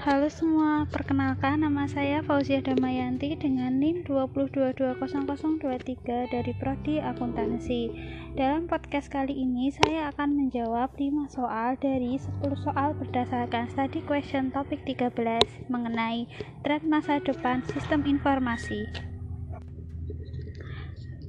[0.00, 7.92] Halo semua, perkenalkan nama saya Fauzia Damayanti dengan NIM 2220023 dari Prodi Akuntansi.
[8.32, 12.32] Dalam podcast kali ini saya akan menjawab 5 soal dari 10
[12.64, 16.24] soal berdasarkan study question topik 13 mengenai
[16.64, 18.88] tren masa depan sistem informasi.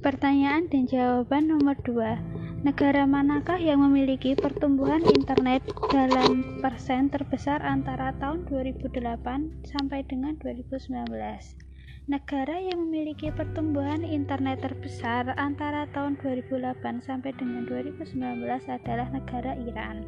[0.00, 2.31] Pertanyaan dan jawaban nomor 2.
[2.62, 10.94] Negara manakah yang memiliki pertumbuhan internet dalam persen terbesar antara tahun 2008 sampai dengan 2019?
[12.06, 18.14] Negara yang memiliki pertumbuhan internet terbesar antara tahun 2008 sampai dengan 2019
[18.70, 20.06] adalah negara Iran.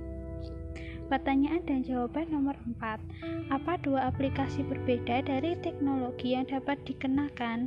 [1.10, 3.50] Pertanyaan dan jawaban nomor 4.
[3.50, 7.66] Apa dua aplikasi berbeda dari teknologi yang dapat dikenakan?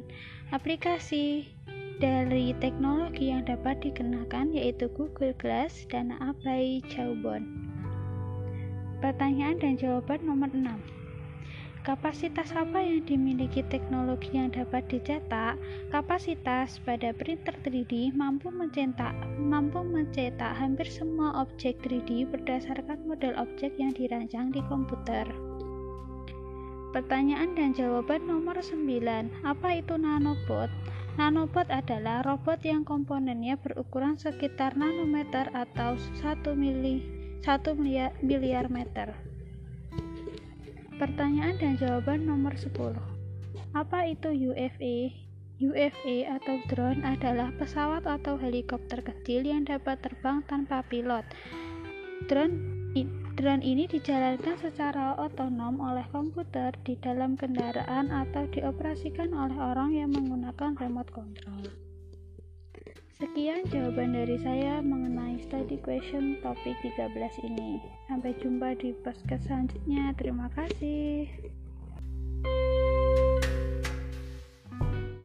[0.55, 1.56] Aplikasi
[1.97, 7.49] dari teknologi yang dapat dikenakan yaitu Google Glass dan Abai Jawbon.
[9.01, 10.77] Pertanyaan dan jawaban nomor 6.
[11.81, 15.57] Kapasitas apa yang dimiliki teknologi yang dapat dicetak?
[15.89, 23.73] Kapasitas pada printer 3D mampu mencetak mampu mencetak hampir semua objek 3D berdasarkan model objek
[23.81, 25.25] yang dirancang di komputer.
[26.91, 28.85] Pertanyaan dan jawaban nomor 9.
[29.47, 30.69] Apa itu nanobot?
[31.17, 37.01] Nanobot adalah robot yang komponennya berukuran sekitar nanometer atau 1 mili
[37.41, 39.17] 1 miliar, miliar meter.
[41.01, 42.97] Pertanyaan dan jawaban nomor 10.
[43.73, 45.09] Apa itu UFA?
[45.57, 51.25] UFA atau drone adalah pesawat atau helikopter kecil yang dapat terbang tanpa pilot.
[52.25, 52.57] Drone
[53.37, 60.09] Drone ini dijalankan secara otonom oleh komputer di dalam kendaraan atau dioperasikan oleh orang yang
[60.09, 61.69] menggunakan remote control.
[63.21, 67.13] Sekian jawaban dari saya mengenai study question topik 13
[67.45, 67.77] ini.
[68.09, 70.17] Sampai jumpa di podcast selanjutnya.
[70.17, 71.29] Terima kasih.